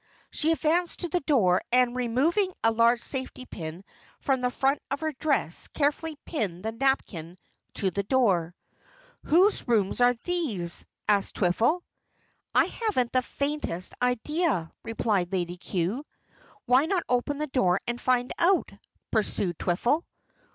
[0.31, 3.83] She advanced to the door, and removing a large safety pin
[4.19, 7.37] from the front of her dress, carefully pinned the napkin
[7.75, 8.55] to the door.
[9.25, 11.83] "Whose rooms are these?" asked Twiffle.
[12.55, 16.03] "I haven't the faintest idea," replied Lady Cue.
[16.65, 18.73] "Why not open the door and find out?"
[19.11, 20.03] pursued Twiffle.